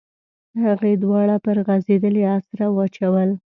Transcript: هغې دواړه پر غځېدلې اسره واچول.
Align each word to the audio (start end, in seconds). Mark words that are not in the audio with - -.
هغې 0.63 0.93
دواړه 1.03 1.35
پر 1.45 1.57
غځېدلې 1.67 2.23
اسره 2.37 2.65
واچول. 2.71 3.29